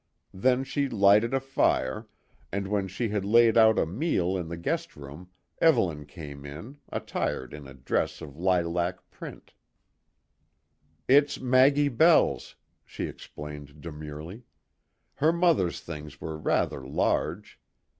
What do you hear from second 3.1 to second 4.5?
laid out a meal in